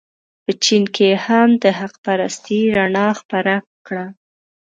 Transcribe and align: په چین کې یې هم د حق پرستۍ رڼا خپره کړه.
په 0.43 0.51
چین 0.63 0.83
کې 0.95 1.05
یې 1.11 1.17
هم 1.25 1.49
د 1.63 1.65
حق 1.79 1.93
پرستۍ 2.05 2.61
رڼا 2.77 3.07
خپره 3.21 3.53
کړه. 3.87 4.05